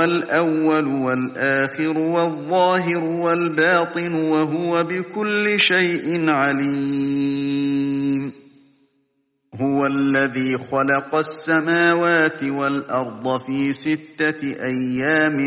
هو 0.00 0.04
الأول 0.04 0.86
والآخر 0.86 1.98
والظاهر 1.98 3.04
والباطن 3.04 4.14
وهو 4.14 4.84
بكل 4.84 5.56
شيء 5.68 6.30
عليم. 6.30 7.52
هو 9.60 9.86
الذي 9.86 10.58
خلق 10.58 11.14
السماوات 11.14 12.42
والأرض 12.42 13.40
في 13.40 13.72
ستة 13.72 14.64
أيام 14.64 15.38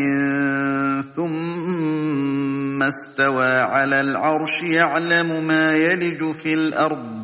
ثم 1.16 2.82
استوى 2.82 3.50
على 3.58 4.00
العرش 4.00 4.62
يعلم 4.70 5.46
ما 5.46 5.74
يلج 5.74 6.30
في 6.32 6.54
الأرض. 6.54 7.23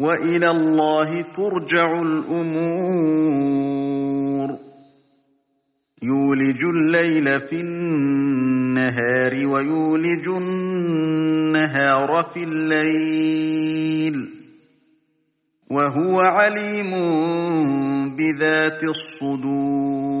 وإلى 0.00 0.50
الله 0.50 1.20
ترجع 1.20 2.02
الأمور. 2.02 3.30
يولج 6.02 6.64
الليل 6.64 7.40
في 7.40 7.56
النهار 7.56 9.46
ويولج 9.46 10.28
النهار 10.28 12.22
في 12.34 12.44
الليل. 12.44 14.30
وهو 15.70 16.20
عليم 16.20 16.90
بذات 18.16 18.84
الصدور. 18.84 20.20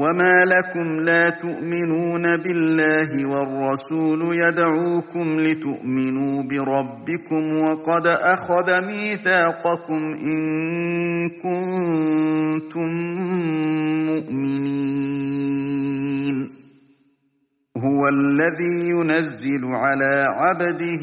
وما 0.00 0.44
لكم 0.44 1.00
لا 1.00 1.30
تؤمنون 1.30 2.36
بالله 2.36 3.26
والرسول 3.26 4.20
يدعوكم 4.36 5.40
لتؤمنوا 5.40 6.42
بربكم 6.42 7.52
وقد 7.56 8.06
أخذ 8.06 8.80
ميثاقكم 8.86 10.02
إن 10.22 10.40
كنتم 11.28 12.90
مؤمنين. 14.06 15.40
هو 17.76 18.08
الذي 18.08 18.88
ينزل 18.88 19.64
على 19.64 20.26
عبده 20.28 21.02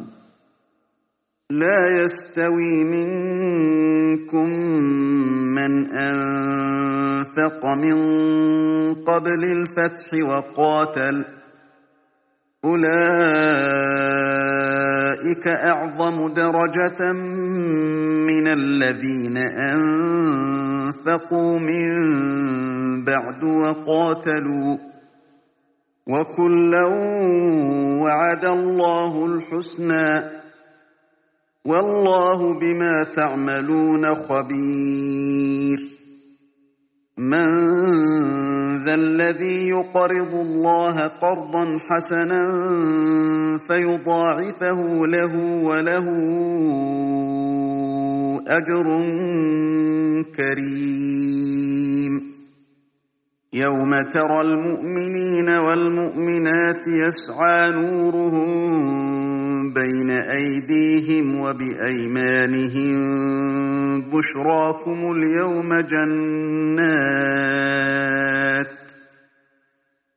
لا 1.51 2.03
يستوي 2.03 2.83
منكم 2.83 4.49
من 5.55 5.91
أنفق 5.91 7.65
من 7.65 7.95
قبل 8.93 9.43
الفتح 9.43 10.13
وقاتل. 10.13 11.25
أولئك 12.65 12.87
أعظم 15.47 16.33
درجة 16.33 17.11
من 17.11 18.47
الذين 18.47 19.37
أنفقوا 20.57 21.59
من 21.59 21.91
بعد 23.03 23.43
وقاتلوا. 23.43 24.77
وكلا 26.07 26.85
وعد 28.01 28.45
الله 28.45 29.25
الحسنى. 29.25 30.40
والله 31.65 32.59
بما 32.59 33.03
تعملون 33.15 34.15
خبير. 34.15 35.77
من 37.17 37.47
ذا 38.85 38.93
الذي 38.93 39.67
يقرض 39.69 40.33
الله 40.33 41.07
قرضا 41.07 41.79
حسنا 41.89 42.47
فيضاعفه 43.67 45.07
له 45.07 45.63
وله 45.63 46.07
أجر 48.47 48.87
كريم. 50.35 52.30
يوم 53.53 53.91
ترى 54.13 54.41
المؤمنين 54.41 55.49
والمؤمنات 55.49 56.87
يسعى 56.87 57.69
نورهم 57.69 58.71
بين 59.73 60.11
أيديهم 60.11 61.39
وبأيمانهم 61.39 63.01
بشراكم 64.01 65.11
اليوم 65.11 65.79
جنات 65.79 67.11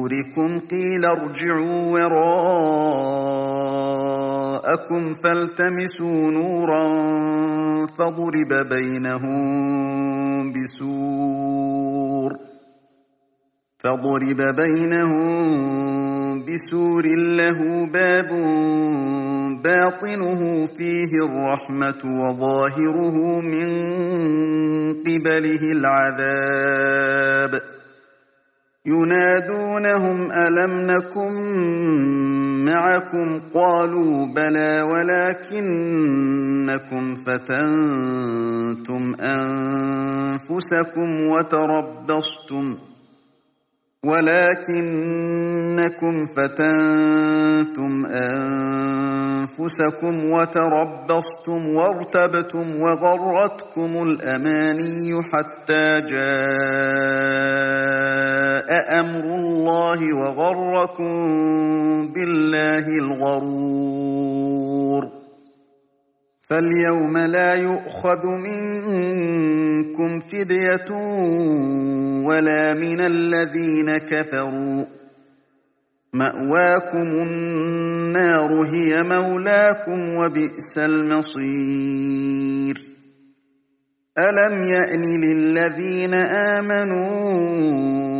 نوركم 0.00 0.60
قيل 0.60 1.04
ارجعوا 1.04 1.92
وراءكم 4.72 5.14
فالتمسوا 5.14 6.30
نورا 6.30 6.86
فضرب 7.86 8.68
بينهم 8.68 10.52
بسور 10.52 12.36
فضرب 13.78 14.40
بينهم 14.56 15.30
بسور 16.44 17.06
له 17.16 17.86
باب 17.86 18.28
باطنه 19.62 20.66
فيه 20.66 21.12
الرحمة 21.24 22.02
وظاهره 22.04 23.40
من 23.40 23.68
قبله 25.02 25.62
العذاب 25.72 27.52
ينادونهم 28.86 30.32
ألم 30.32 30.90
نكن 30.90 31.32
معكم؟ 32.64 33.40
قالوا 33.54 34.26
بلى 34.26 34.82
ولكنكم 35.60 37.14
فتنتم 37.14 39.14
أنفسكم 39.20 41.20
وتربصتم 41.20 42.78
ولكنكم 44.90 46.26
فتنتم 46.26 48.06
أنفسكم 49.16 50.30
وتربصتم 50.30 51.68
وارتبتم 51.68 52.80
وغرتكم 52.80 54.02
الأماني 54.02 55.22
حتى 55.22 56.00
جاء 56.10 57.69
أمر 58.70 59.24
الله 59.24 60.00
وغركم 60.16 61.12
بالله 62.12 62.88
الغرور 62.88 64.40
فاليوم 66.48 67.18
لا 67.18 67.54
يؤخذ 67.54 68.26
منكم 68.26 70.20
فدية 70.20 70.90
ولا 72.26 72.74
من 72.74 73.00
الذين 73.00 73.98
كفروا 73.98 74.84
مأواكم 76.12 77.08
النار 77.22 78.62
هي 78.62 79.02
مولاكم 79.02 80.14
وبئس 80.14 80.78
المصير 80.78 82.10
ألم 84.18 84.62
يأن 84.62 85.02
للذين 85.02 86.14
آمنوا 86.54 88.19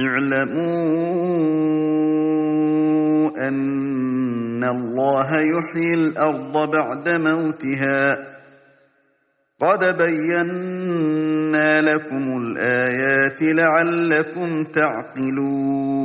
اعلموا 0.00 0.64
أن 3.48 4.64
الله 4.64 5.40
يحيي 5.40 5.94
الأرض 5.94 6.70
بعد 6.70 7.08
موتها. 7.08 8.16
قد 9.60 9.96
بينا 9.98 11.72
لكم 11.80 12.38
الآيات 12.42 13.42
لعلكم 13.42 14.64
تعقلون. 14.64 16.04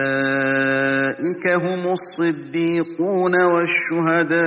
هم 1.47 1.91
الصديقون 1.91 3.41
والشهداء 3.41 4.41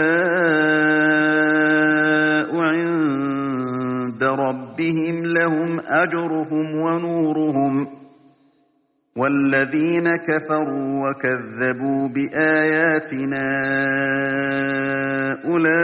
عند 2.56 4.24
ربهم 4.24 5.26
لهم 5.26 5.80
أجرهم 5.80 6.74
ونورهم. 6.74 7.88
والذين 9.16 10.16
كفروا 10.16 11.10
وكذبوا 11.10 12.08
بآياتنا 12.08 13.46
أولئك 15.44 15.74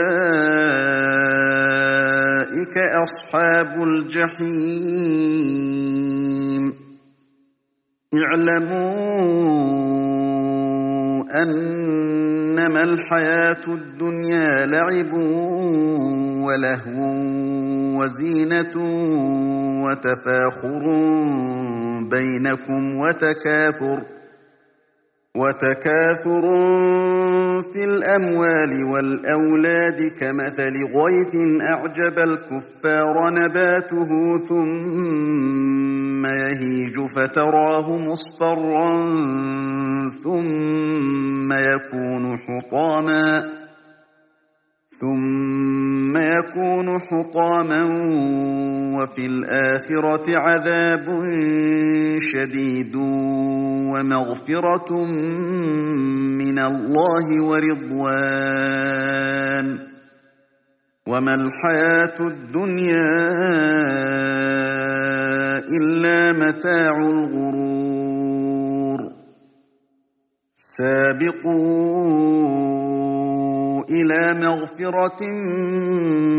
أصحاب 2.77 3.83
الجحيم. 3.83 5.21
اعلموا 8.13 10.10
أنما 11.31 12.79
الحياة 12.79 13.63
الدنيا 13.67 14.65
لعب 14.65 15.13
ولهو 16.43 17.01
وزينة 17.99 18.75
وتفاخر 19.85 20.83
بينكم 22.09 22.95
وتكاثر 22.95 24.01
وتكاثر 25.37 26.41
في 27.73 27.83
الأموال 27.83 28.83
والأولاد 28.83 30.11
كمثل 30.19 30.73
غيث 30.95 31.61
أعجب 31.61 32.19
الكفار 32.19 33.29
نباته 33.33 34.37
ثم 34.49 35.90
يهيج 36.25 36.99
فتراه 37.15 37.97
مصفرا 37.97 39.09
ثم 40.23 41.53
يكون 41.53 42.37
حطاما 42.37 43.49
ثم 45.01 46.17
يكون 46.17 46.99
حطاما 46.99 47.83
وفي 48.97 49.25
الآخرة 49.25 50.37
عذاب 50.37 51.05
شديد 52.19 52.95
ومغفرة 53.91 55.05
من 56.37 56.59
الله 56.59 57.43
ورضوان. 57.43 58.91
وما 61.07 61.35
الحياة 61.35 62.19
الدنيا 62.19 63.11
إلا 65.77 66.31
متاع 66.33 66.97
الغرور. 67.09 68.01
سابقوا 72.11 73.83
إلى 73.89 74.33
مغفرة 74.33 75.25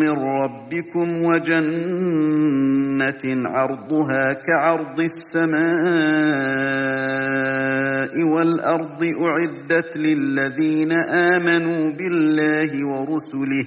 من 0.00 0.10
ربكم 0.10 1.22
وجنة 1.24 3.22
عرضها 3.48 4.32
كعرض 4.32 5.00
السماء 5.00 5.62
والأرض 8.34 9.04
أعدت 9.04 9.96
للذين 9.96 10.92
آمنوا 11.10 11.90
بالله 11.90 12.86
ورسله 12.86 13.66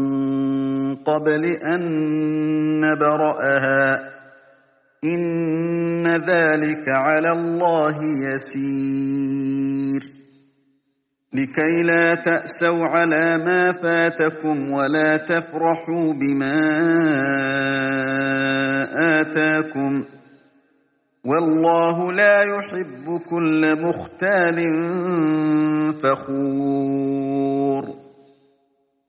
قبل 1.05 1.45
أن 1.45 1.81
نبرأها. 2.79 4.11
إن 5.03 6.07
ذلك 6.07 6.87
على 6.87 7.31
الله 7.31 8.03
يسير. 8.03 10.11
لكي 11.33 11.83
لا 11.83 12.15
تأسوا 12.15 12.85
على 12.85 13.37
ما 13.37 13.71
فاتكم 13.71 14.71
ولا 14.71 15.17
تفرحوا 15.17 16.13
بما 16.13 16.71
آتاكم. 19.21 20.05
والله 21.25 22.13
لا 22.13 22.43
يحب 22.43 23.21
كل 23.29 23.81
مختال 23.81 24.55
فخور. 26.03 28.00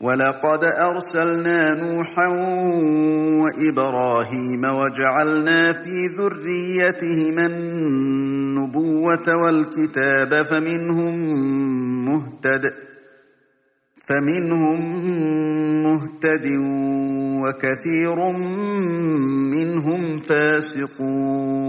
ولقد 0.00 0.64
أرسلنا 0.64 1.74
نوحا 1.74 2.26
وإبراهيم 3.42 4.64
وجعلنا 4.64 5.72
في 5.72 6.06
ذريتهما 6.06 7.46
النبوة 7.46 9.36
والكتاب 9.36 10.42
فمنهم 10.46 11.14
مهتد 12.04 12.62
فمنهم 14.08 14.80
مهتد 15.82 16.46
وكثير 17.42 18.32
منهم 19.52 20.20
فاسقون. 20.20 21.68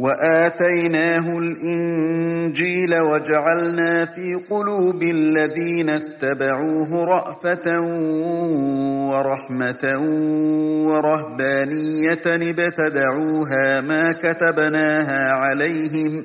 وآتيناه 0.00 1.38
الإنجيل 1.38 2.94
وجعلنا 2.98 4.04
في 4.04 4.34
قلوب 4.50 5.02
الذين 5.02 5.90
اتبعوه 5.90 7.04
رأفة 7.04 7.80
ورحمة 9.10 9.84
ورهبانية 10.86 12.26
ابتدعوها 12.26 13.80
ما 13.80 14.12
كتبناها 14.12 15.32
عليهم 15.32 16.24